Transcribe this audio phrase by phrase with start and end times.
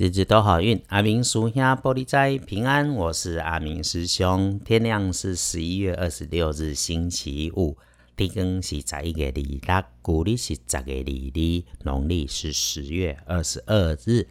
[0.00, 2.94] 日日都好运，阿明叔兄玻璃斋平安。
[2.94, 4.58] 我是阿明师兄。
[4.60, 7.76] 天亮是十一月二十六日，星期五。
[8.16, 9.84] 地更是十一月二，十月二
[11.36, 14.26] 二，农历是十月二十二日。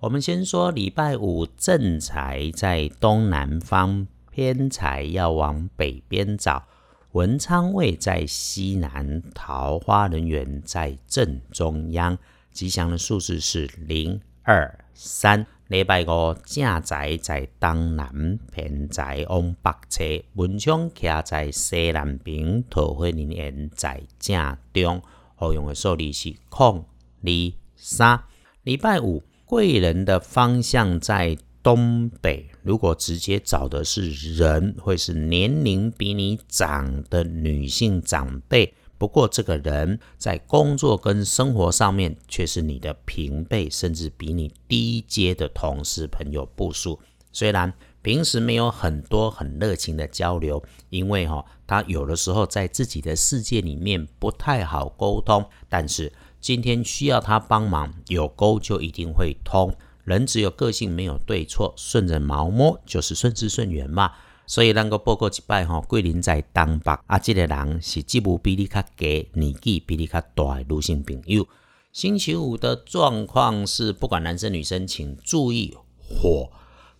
[0.00, 6.64] 我们先说礼拜五，正财在东南方，偏财要往北边找。
[7.12, 12.18] 文昌位在西南，桃花人员在正中央。
[12.52, 14.20] 吉祥的数字是零。
[14.42, 25.02] 二三礼拜五正宅在东南，偏宅往北侧，文昌徛在西南边，桃花人缘在正中。
[25.34, 26.86] 好用的数字是空
[27.22, 27.30] 二
[27.74, 28.22] 三。
[28.62, 38.72] 礼拜五贵人的方向在东北，如果直接找的是人，会是年龄比你长的女性长辈。
[38.96, 46.98] 不过，这个人在工作跟生活上面却是你的平辈，甚至比你低阶的同事、朋友、部属。
[47.32, 55.44] 虽然平时没有很多很热情的交流，因为哈，他有的时候在自己的世界里面不太好沟通。
[55.68, 59.74] 但是今天需要他帮忙，有沟就一定会通。
[60.04, 64.12] 人只有个性，没有对错，顺着毛摸就是顺势顺缘嘛。
[64.46, 71.46] 所以，咱个报告一摆吼，桂林在东北，啊，这个人是职务比你较低，年纪比你较大的女性朋友。
[71.92, 76.50] 星期五的状况是，不管男生女生，请注意火，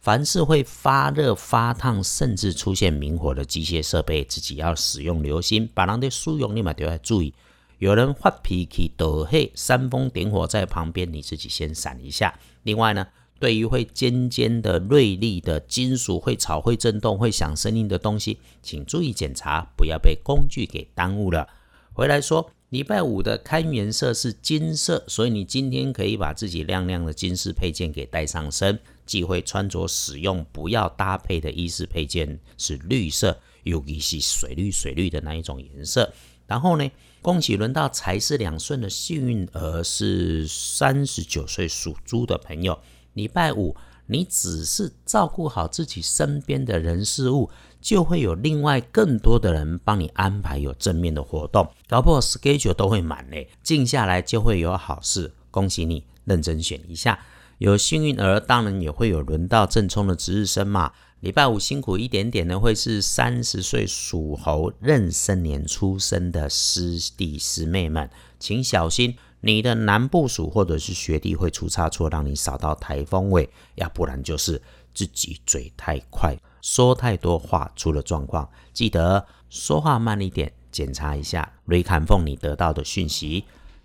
[0.00, 5.68] 凡是会发热、发烫，甚至出现明火的机械设备，自己要使用留心。
[5.74, 7.34] 把人的疏用，立马都要注意。
[7.78, 12.38] 有人发脾气、抖黑、煽风点火在旁边，你自己先闪一下。
[12.62, 13.06] 另外呢？
[13.40, 21.48] 对于会尖尖的、锐利的金属，会吵、会震动、会响声音的东西，请注意检查，不要被工具给耽误了。
[21.92, 28.78] 回来说，礼拜五的开运色是金色，所以你今天可以把自己亮亮的金饰配件给带上身。
[29.06, 36.10] 忌讳穿着使用，不要搭配的衣饰配件是绿色，尤其是水绿水绿的那一种颜色。
[36.46, 36.90] 然后呢，
[37.20, 42.78] 恭喜轮到财是两顺的幸运儿是三十九岁属猪的朋友。
[43.14, 43.74] 礼拜五，
[44.06, 47.48] 你只是照顾好自己身边的人事物，
[47.80, 53.48] 就会有另外更多的人帮你安排有正面的活动，搞不好 schedule 都会满嘞。
[53.62, 57.18] 静下来就会有好事，恭喜你，认真选一下。
[57.58, 60.92] 有幸运儿，当然也会有轮到正冲的值日生嘛。
[61.20, 69.16] 礼拜五辛苦一点点呢，会是三十岁属猴壬申年出生的师弟师妹们，请小心。
[69.46, 74.62] 你的男部署或者是学弟会出差错，让你扫到台风尾，要不然就是
[74.94, 78.48] 自己嘴太快，说太多话出了状况。
[78.72, 83.44] 记得说话慢一点，检查一下瑞坎凤你得到的讯息。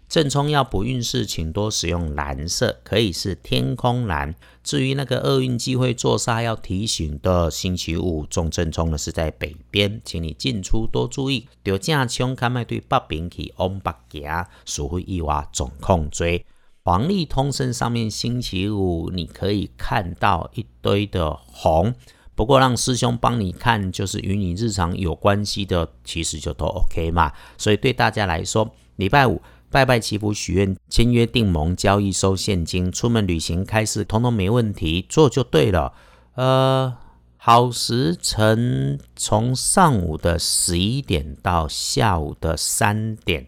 [0.09, 4.34] 正冲要补运势，请多使用蓝色，可以是天空蓝。
[4.64, 11.47] 至于那个厄运机会坐煞，要提醒的星期五中正冲的是在北边，请你进出多注意。
[11.62, 16.44] 丢正冲，看卖对北边去往北行，属会意外总控追。
[16.84, 21.94] 黄历通身上面星期五，你可以看到一堆的红，
[22.34, 27.31] 不过让师兄帮你看，就是与你日常有关系的，其实就都 OK 嘛。
[27.59, 29.40] 所以对大家来说，礼拜五。
[29.72, 35.94] 拜拜祈福许愿签约定盟交易收现金出门旅行开市通通没问题做就对了。
[36.34, 36.97] 呃，
[37.38, 43.47] 好时辰从上午的十一点到下午的三点，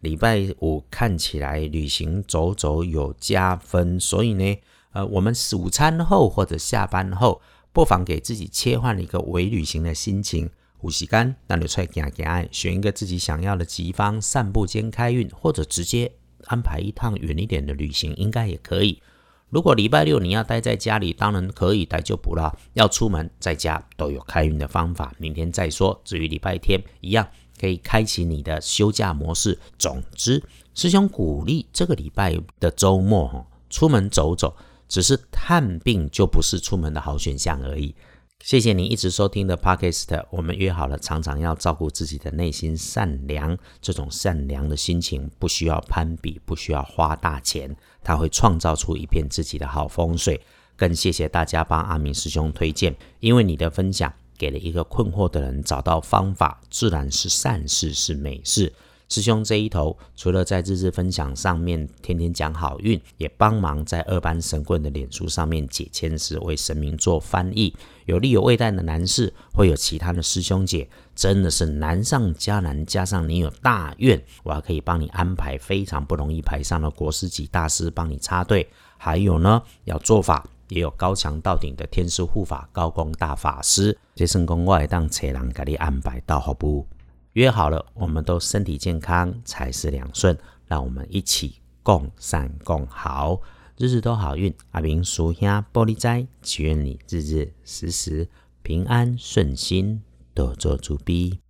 [0.00, 4.58] 礼拜五看起来旅行走走有加分，所以呢，
[4.92, 7.40] 呃，我们午餐后或者下班后，
[7.72, 10.50] 不妨给自己切换一个微旅行的心情。
[10.82, 16.10] 呼吸干，那你出来行行，选一个自己想要的吉方，散步兼开运，或者直接
[16.46, 19.00] 安排一趟远一点的旅行，应该也可以。
[19.48, 22.58] 如果礼拜六你要待在家里，当然可以待就不了。
[22.72, 26.00] 要出门，在家都有开运的方法，明天再说。
[26.04, 27.28] 至于礼拜天，一样
[27.60, 29.56] 可以开启你的休假模式。
[29.78, 30.42] 总之，
[30.74, 34.56] 师兄鼓励这个礼拜的周末哈，出门走走，
[34.88, 37.94] 只是探病就不是出门的好选项而已。
[38.42, 43.56] 谢谢你一直收听的 Podcast，我们约好了，常常要照顾自己的内心善良。
[43.80, 50.40] 这种善良的心情不需要攀比，不需要花大钱，它会创造出一片自己的好风水。
[50.76, 58.72] 更谢谢大家帮阿明师兄推荐，因为你的分享给了一个困惑的人找到方法，自然是善事，是美事。
[59.12, 67.76] 师兄这一头，除了在日日分享上面天天讲好运，也帮忙在二班神棍的脸书上面解签时为神明做翻译。
[68.06, 72.86] 有力有未带的男士，会有其他的师兄姐，真的是难上加难。
[72.86, 78.66] 加上你有大愿，我还可以帮你安排非常不容易排上的国师级大师帮你插队。
[78.96, 86.86] 还有呢，要做法也有高强到顶的天师护法高公大法师，这圣公外当车人给你安排到好不？
[87.34, 90.36] 约好了，我们都身体健康，财事两顺，
[90.66, 93.40] 让我们一起共善共好，
[93.78, 94.54] 日日都好运。
[94.72, 98.28] 阿明叔兄玻璃斋，祈愿你日日时时
[98.62, 100.02] 平安顺心，
[100.34, 101.41] 多做主逼。